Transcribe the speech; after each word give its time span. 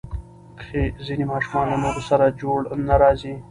ځینې 1.05 1.25
ماشومان 1.31 1.65
له 1.71 1.77
نورو 1.83 2.01
سره 2.09 2.35
جوړ 2.41 2.59
نه 2.87 2.95
راځي. 3.01 3.33